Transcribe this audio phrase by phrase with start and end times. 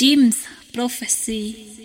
[0.00, 1.76] Jim's Prophecy.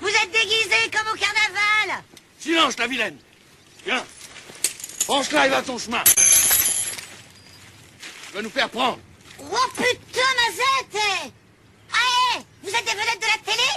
[0.00, 2.02] Vous êtes déguisés comme au carnaval.
[2.36, 3.16] Silence, la vilaine.
[3.86, 4.04] Viens.
[5.04, 6.02] Franche-la et va ton chemin.
[6.02, 6.10] Tu
[8.34, 8.98] vas nous faire prendre.
[9.38, 11.32] Oh putain, Mazette.
[11.92, 13.68] Ah, hé Vous êtes des vedettes de la télé?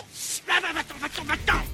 [0.48, 1.73] Va, va, va-t'en, va-t'en, va-t'en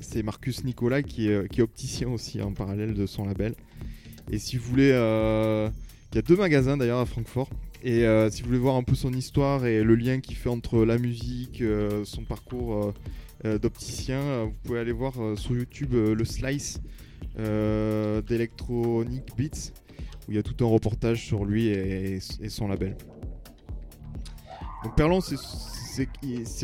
[0.00, 3.54] c'est Marcus Nicolai qui est, opticien aussi en parallèle de son label.
[4.30, 4.92] Et si vous voulez,
[6.14, 7.50] il y a deux magasins d'ailleurs à Francfort.
[7.82, 10.48] Et euh, si vous voulez voir un peu son histoire et le lien qu'il fait
[10.48, 12.94] entre la musique, euh, son parcours
[13.44, 16.80] euh, d'opticien, vous pouvez aller voir sur YouTube le slice
[17.36, 19.72] d'Electronic Beats
[20.28, 22.96] où il y a tout un reportage sur lui et, son label.
[24.84, 25.34] Donc Perlon, c'est-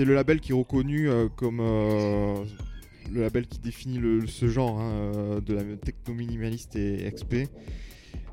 [0.04, 5.64] le label qui est reconnu comme le label qui définit ce genre hein, de la
[5.76, 7.48] techno minimaliste et XP.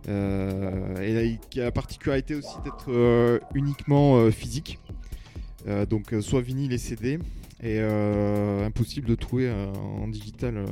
[0.08, 4.80] Euh, et qui a la particularité aussi d'être euh, uniquement euh, physique.
[5.90, 7.20] Donc soit vinyle et CD.
[7.62, 10.64] Et impossible de trouver en digital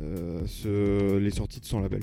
[0.00, 2.02] les sorties de son label.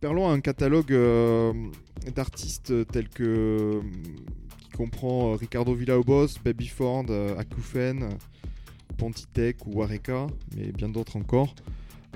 [0.00, 0.96] Perlon a un catalogue
[2.14, 3.82] d'artistes tels que
[4.58, 7.04] qui comprend Ricardo Villalobos, Baby Ford,
[7.36, 8.08] Akoufen,
[8.96, 11.54] Pontitech ou Wareka, mais bien d'autres encore.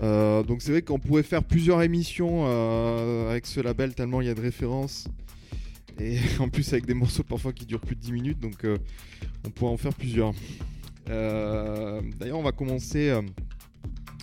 [0.00, 4.26] Euh, donc c'est vrai qu'on pourrait faire plusieurs émissions euh, avec ce label tellement il
[4.26, 5.08] y a de références.
[6.00, 8.78] Et en plus avec des morceaux parfois qui durent plus de 10 minutes, donc euh,
[9.47, 10.32] on pourrait en faire plusieurs.
[11.06, 13.12] D'ailleurs on va commencer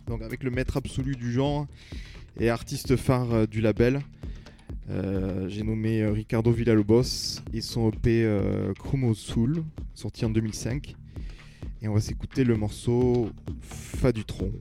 [0.08, 1.68] donc avec le maître absolu du genre
[2.40, 4.00] et artiste phare du label.
[5.48, 8.28] J'ai nommé Ricardo Villalobos et son EP
[8.80, 9.64] Chromo Soul,
[9.94, 10.96] sorti en 2005.
[11.82, 13.30] Et on va s'écouter le morceau
[13.62, 14.52] Fa du tronc.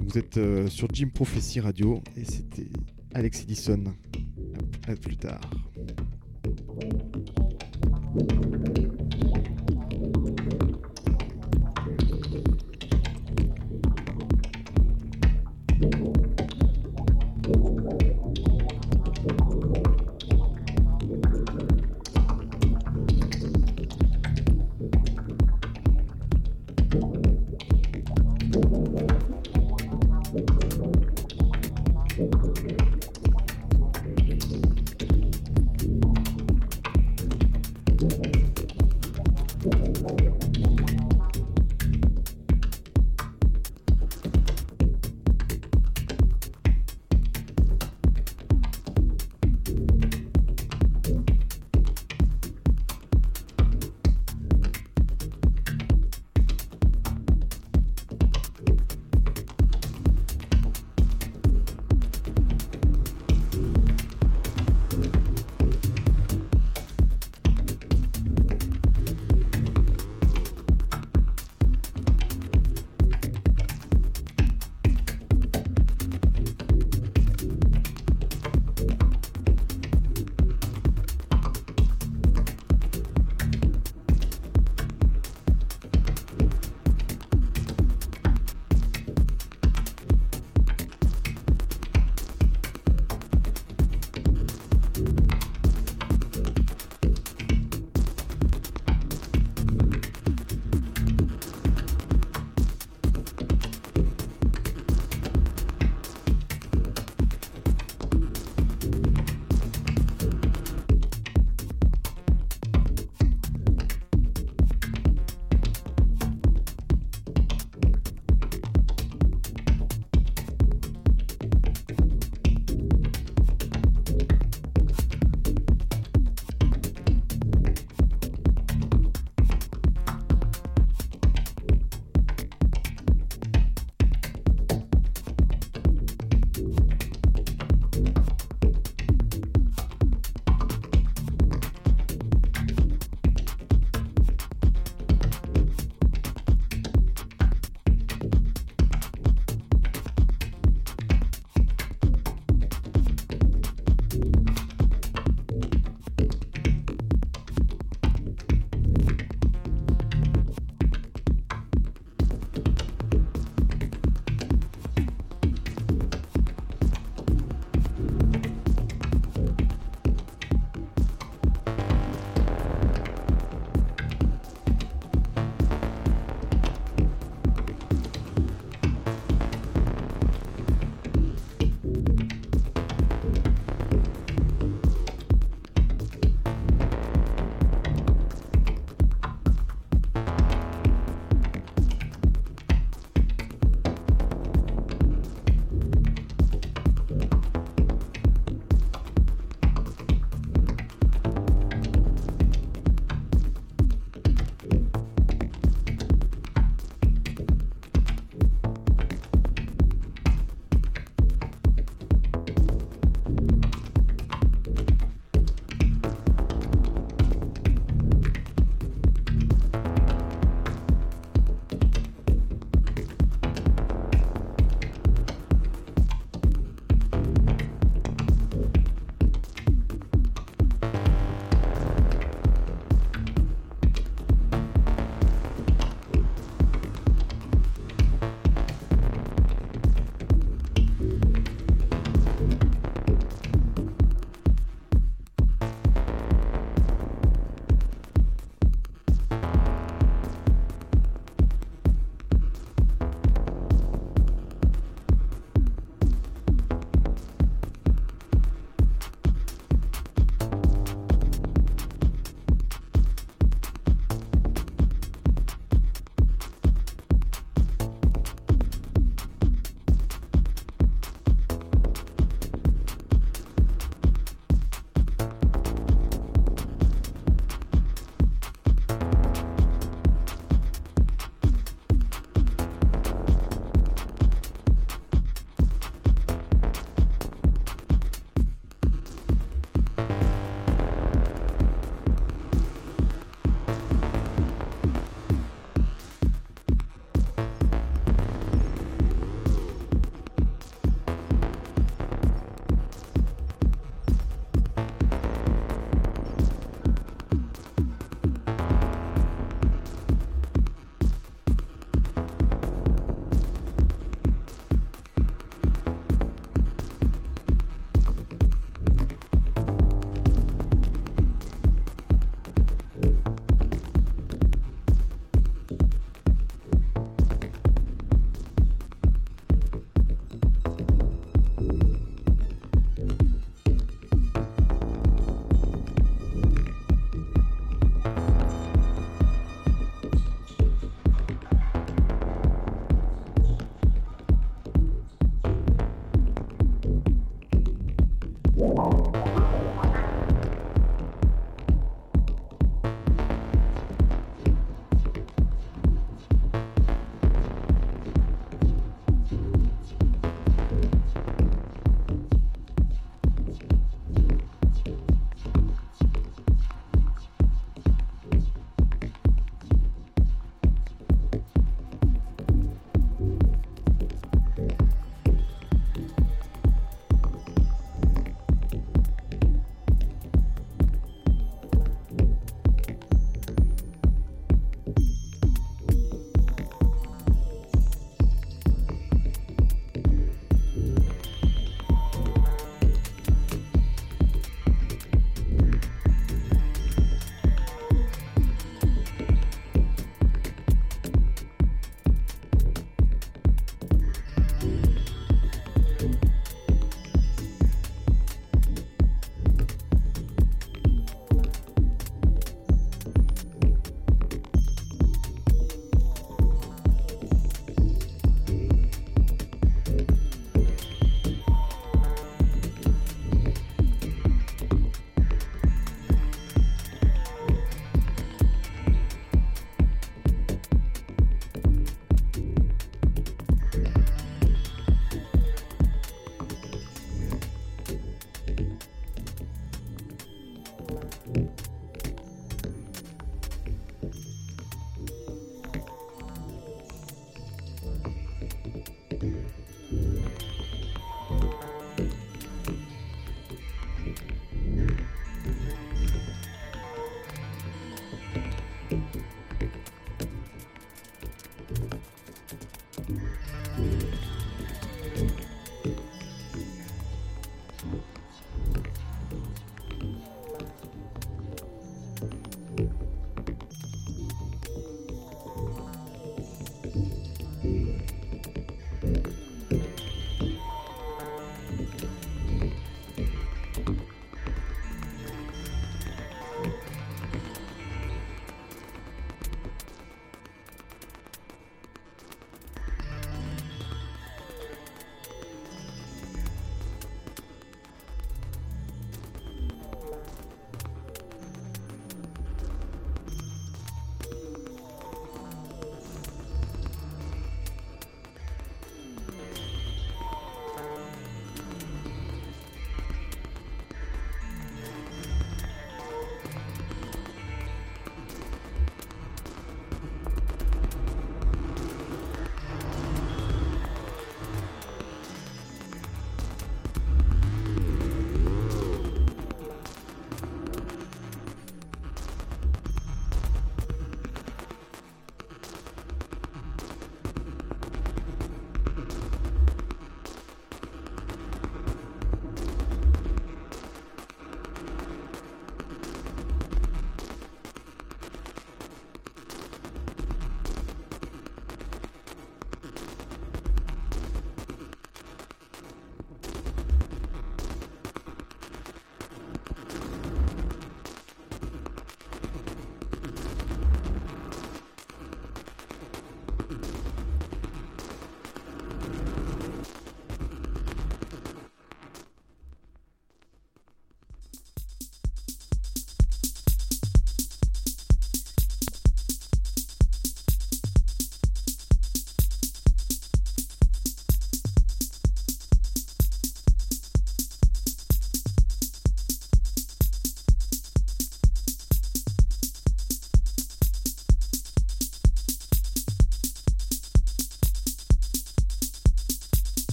[0.00, 2.68] Vous êtes euh, sur Jim Prophecy Radio et c'était
[3.14, 3.84] Alex Edison.
[4.86, 5.40] À plus tard.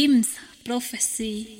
[0.00, 1.59] Jim's Prophecy.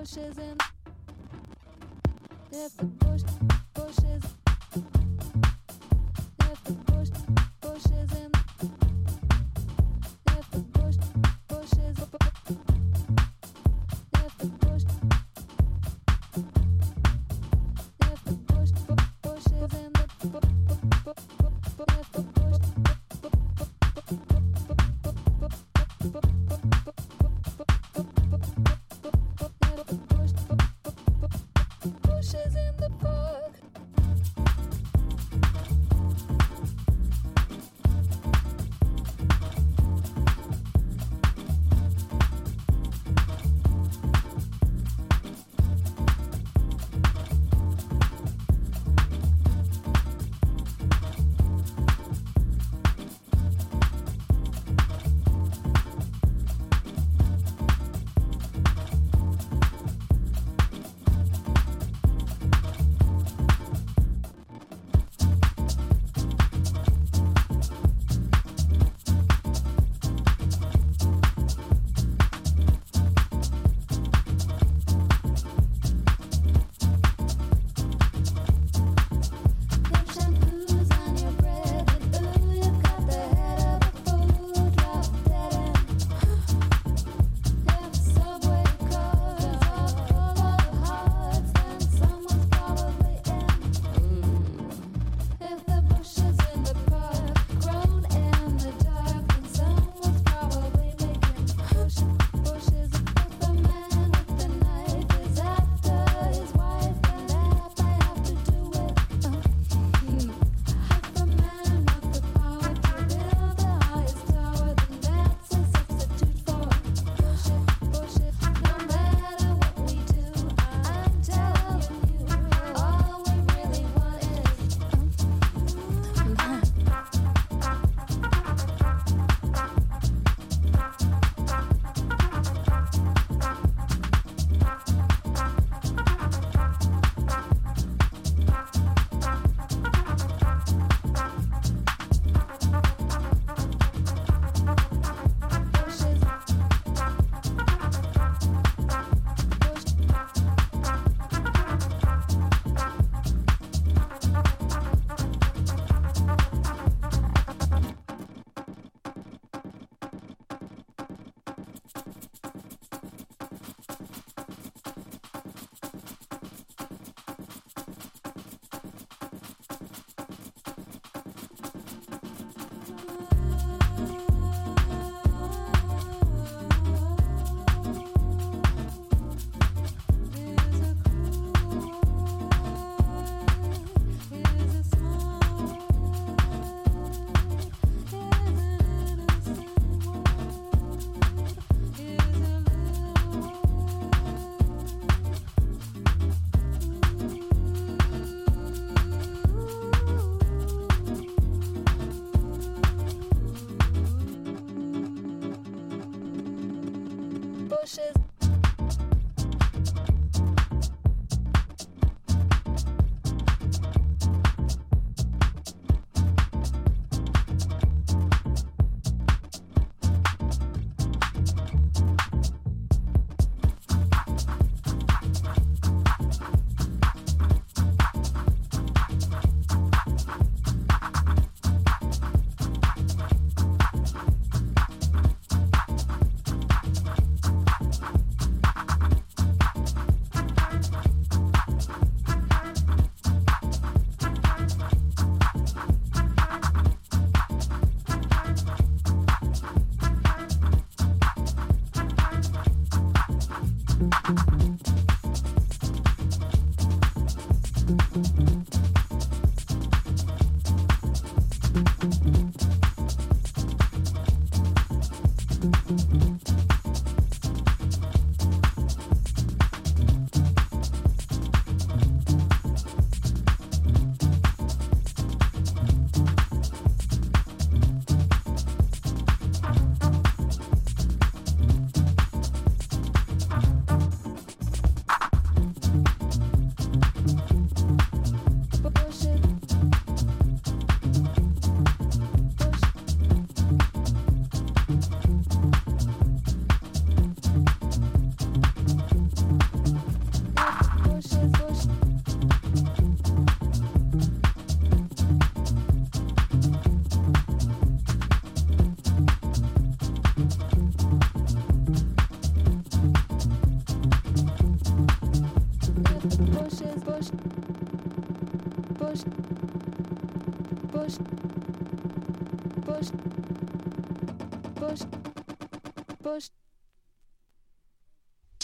[0.00, 0.56] Bushes in
[2.52, 3.22] if the bush
[3.74, 4.29] bushes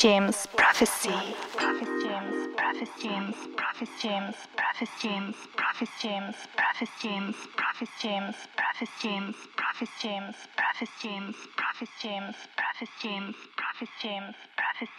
[0.07, 1.11] James Prophecy.
[1.57, 8.89] Prophet James, Prophet James, Prophet James, Prophet James, Prophet James, Prophet James, Prophet James, Prophet
[9.03, 13.89] James, Prophet James, Prophet James, Prophet James, Prophet James, Prophet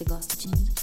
[0.00, 0.73] James, Prophet James,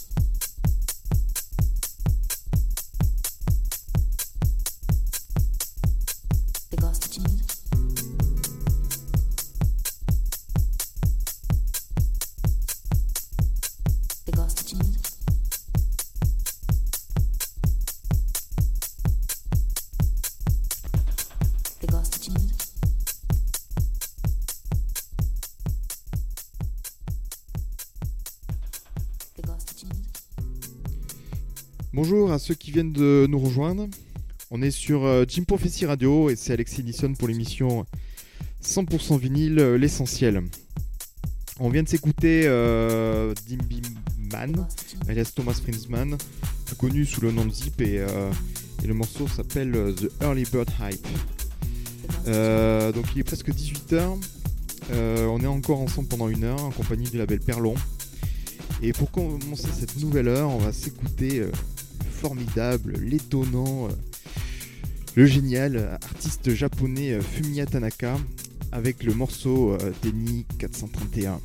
[32.42, 33.88] ceux qui viennent de nous rejoindre.
[34.50, 37.86] On est sur euh, Jim Prophecy Radio et c'est Alexis Nisson pour l'émission
[38.64, 40.44] 100% vinyle, euh, l'essentiel.
[41.60, 43.82] On vient de s'écouter euh, Dimby
[44.34, 44.68] Man,
[45.08, 46.18] alias Thomas Frinsman,
[46.66, 48.32] plus connu sous le nom de Zip, et, euh,
[48.84, 51.08] et le morceau s'appelle euh, The Early Bird Hype.
[52.28, 54.18] Euh, donc il est presque 18h.
[54.92, 57.76] on est encore ensemble pendant une heure en compagnie du label Perlon.
[58.84, 61.52] Et pour commencer cette nouvelle heure, on va s'écouter euh,
[62.22, 63.92] formidable, l'étonnant, euh,
[65.16, 68.16] le génial euh, artiste japonais euh, Fumiya Tanaka
[68.72, 71.42] avec le morceau Denny 431.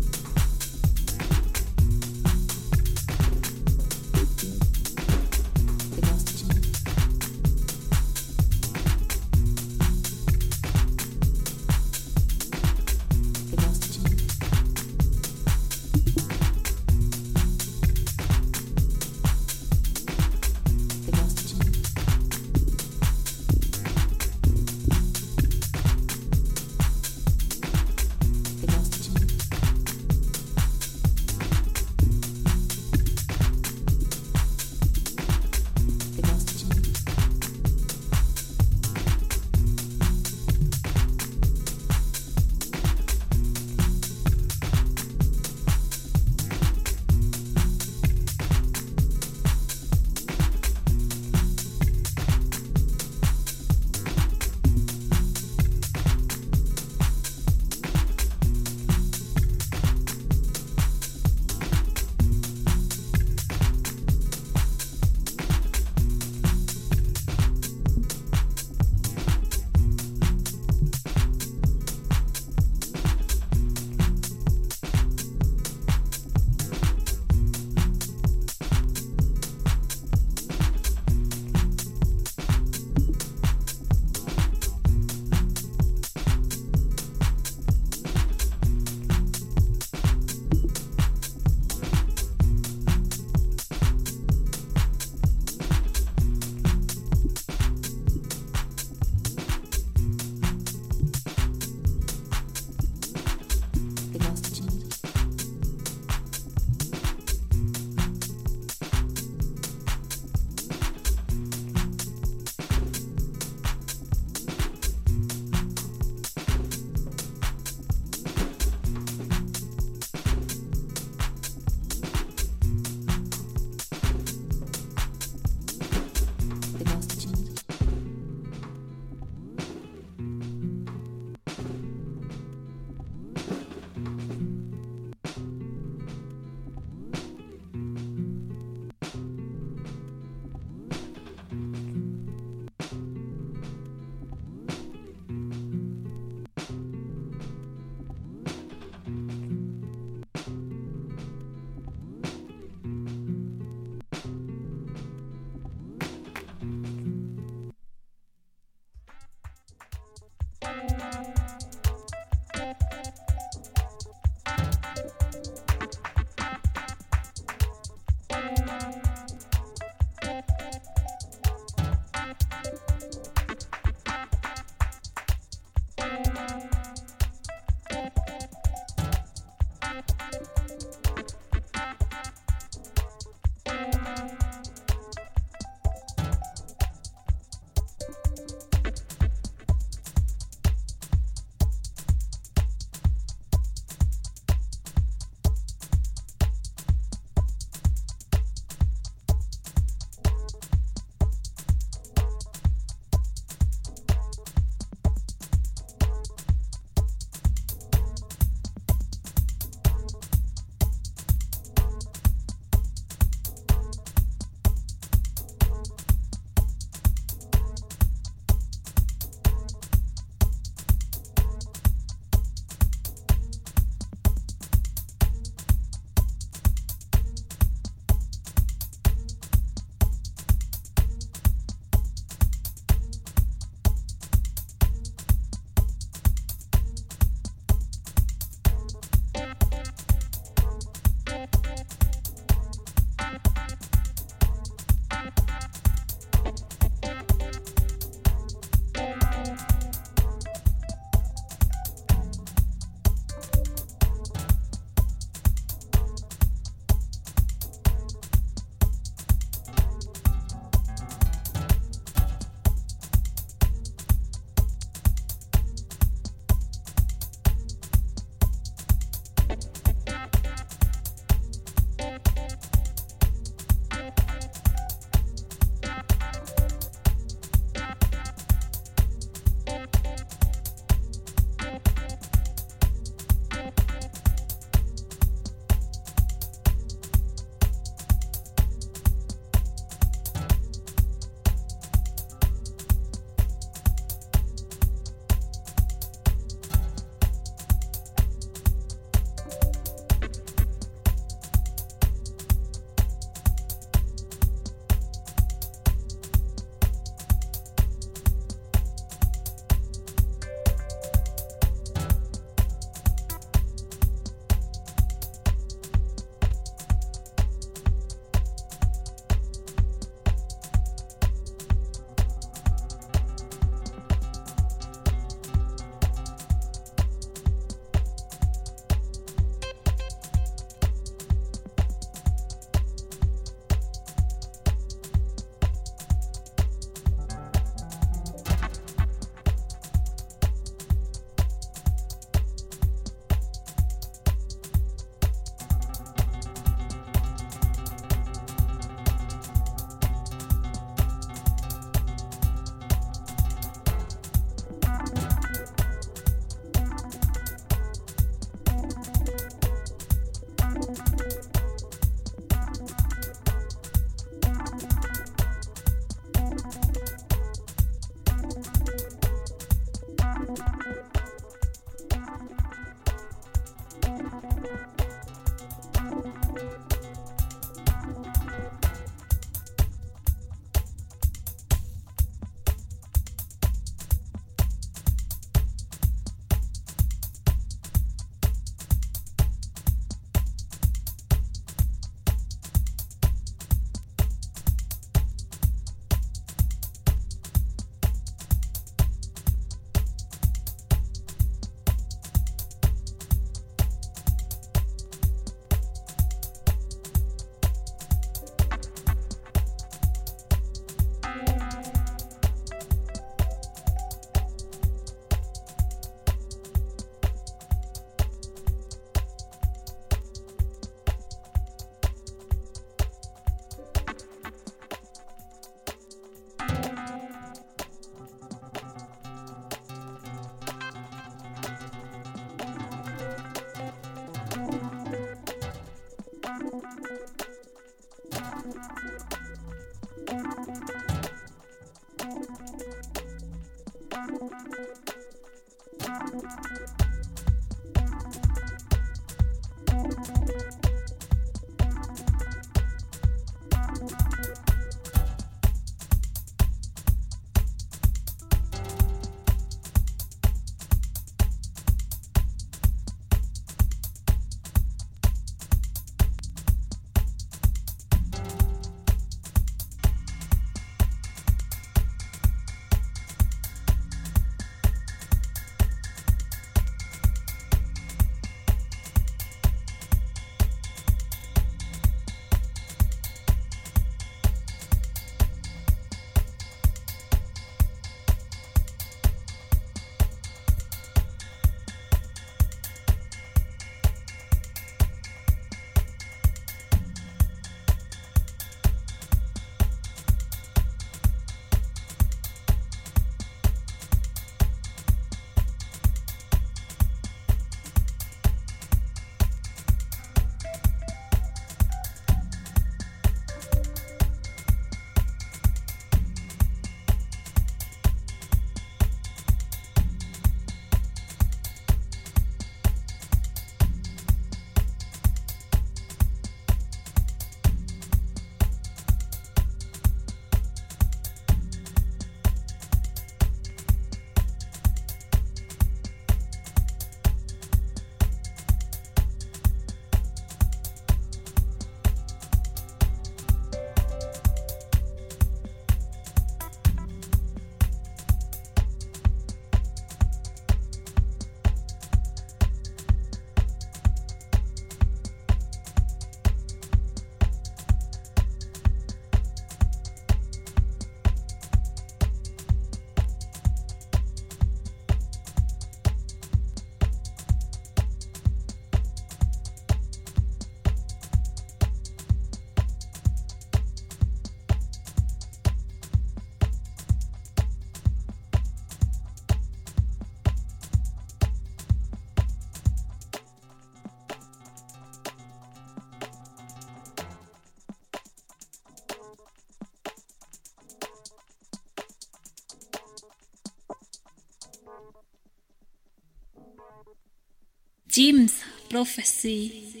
[598.11, 600.00] James Prophecy.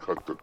[0.00, 0.36] cut the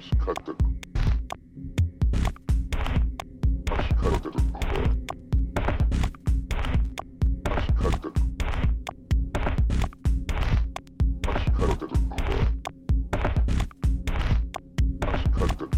[0.00, 0.56] 足かける。
[3.70, 4.40] 足かける。
[7.44, 8.12] 足かける。
[11.28, 11.92] 足かける。
[15.06, 15.68] 足かける。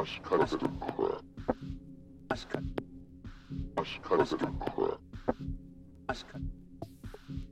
[0.00, 0.58] 足かける。
[2.26, 2.58] 足か
[3.76, 4.98] 足かける。
[6.08, 6.38] 足か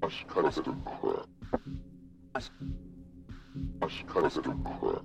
[0.03, 0.92] 足かける。
[4.33, 5.02] positive crap.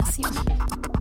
[0.00, 0.99] nación.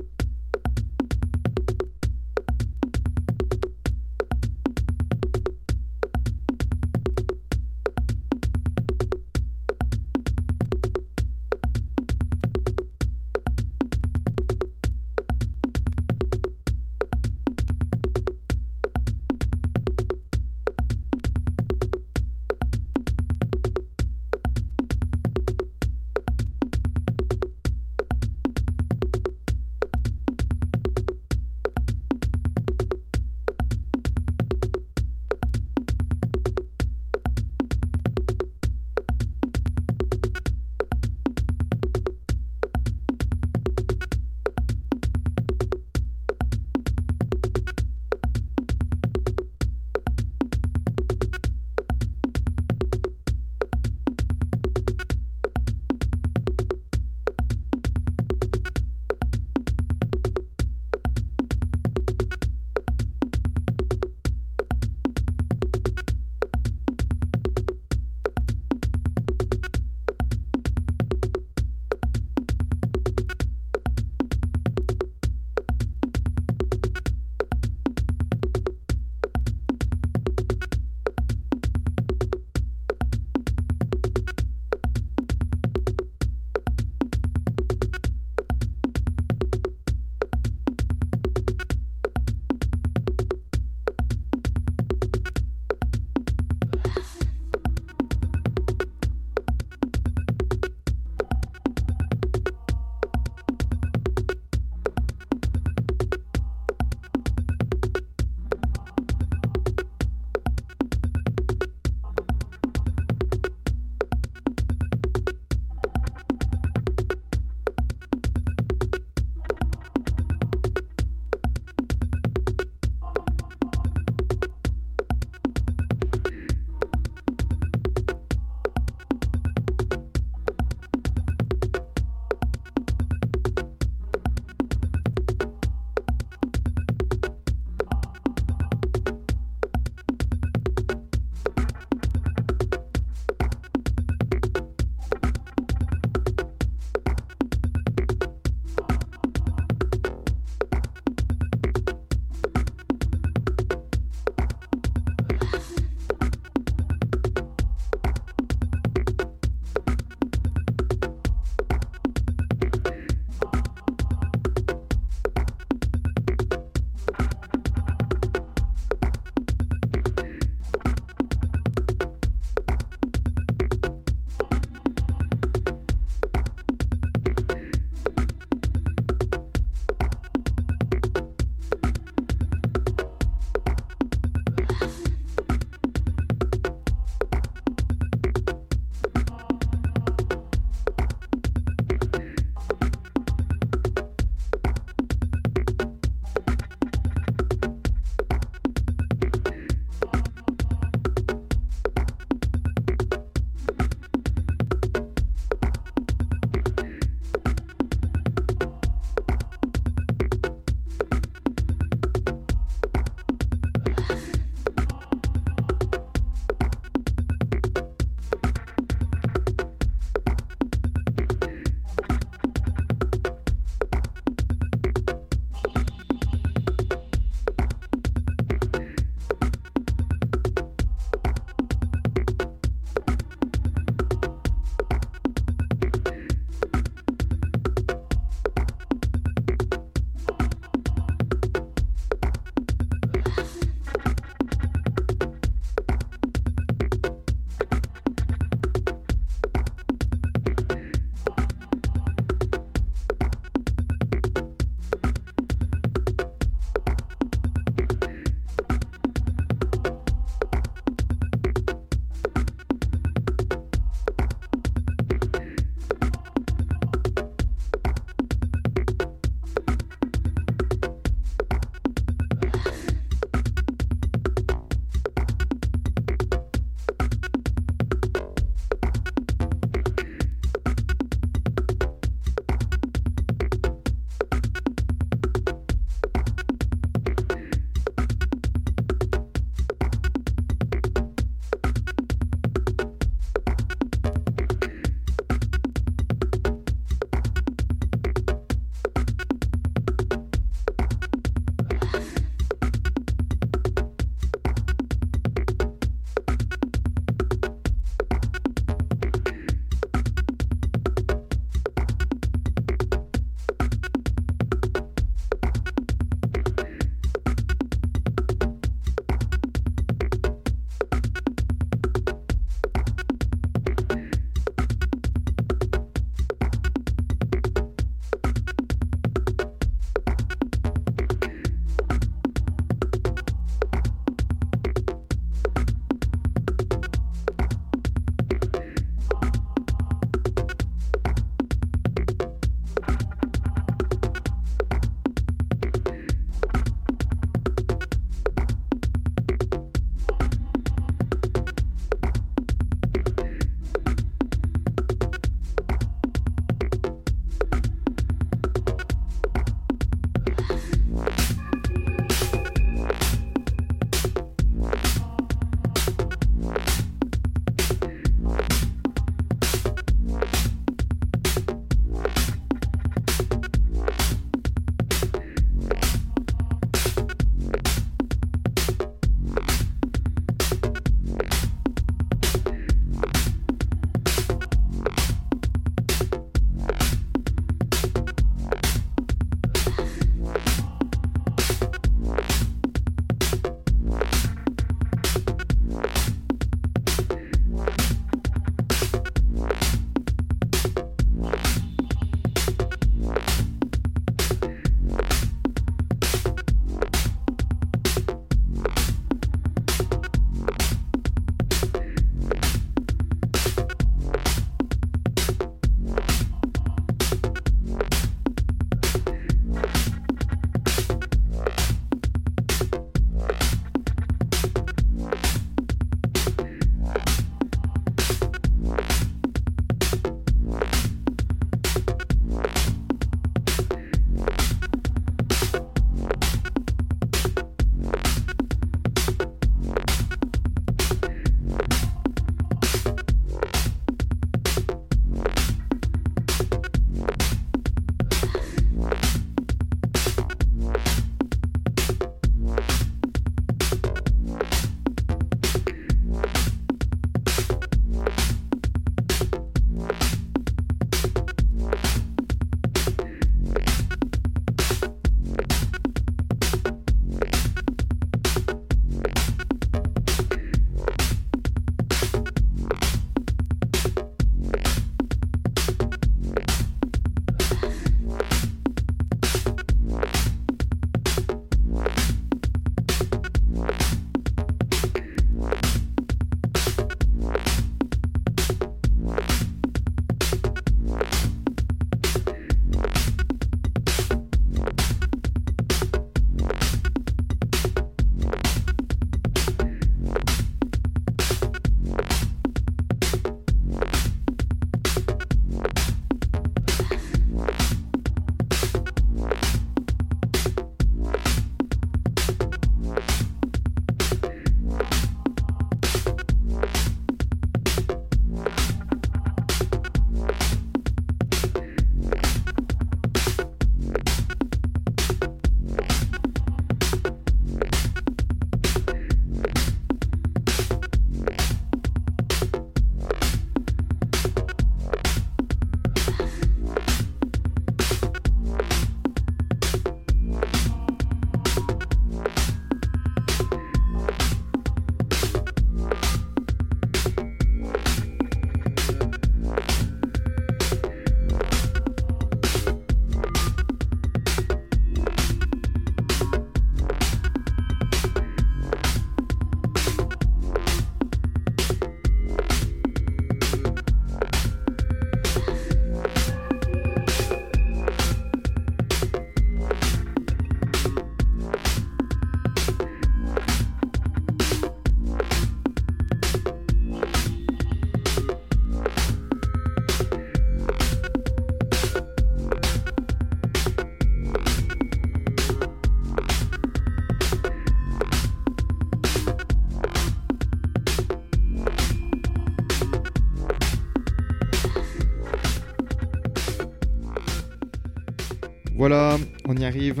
[598.90, 600.00] Voilà, on y arrive.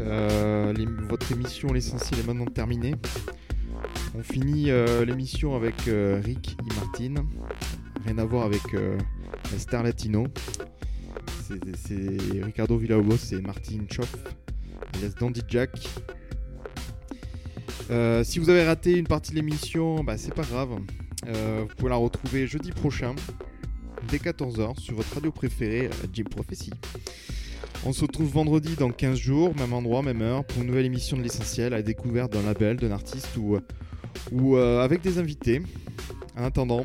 [0.00, 0.74] Euh,
[1.08, 2.96] votre émission L'essentiel est maintenant terminée.
[4.16, 7.24] On finit euh, l'émission avec euh, Rick et Martin.
[8.04, 10.26] Rien à voir avec la star latino.
[11.76, 14.12] C'est- Ricardo Villalobos et Martin Choff,
[14.94, 15.70] alias Dandy Jack.
[18.24, 20.70] Si vous avez raté une partie de l'émission, bah, c'est pas grave.
[21.24, 23.14] Vous pouvez la retrouver jeudi prochain,
[24.08, 26.72] dès 14h, sur votre radio préférée, Jim Prophecy.
[27.88, 31.16] On se retrouve vendredi dans 15 jours, même endroit, même heure, pour une nouvelle émission
[31.16, 35.62] de l'essentiel à la découverte d'un label, d'un artiste ou, euh, avec des invités.
[36.36, 36.84] En attendant,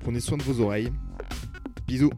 [0.00, 0.92] prenez soin de vos oreilles.
[1.86, 2.10] Bisous.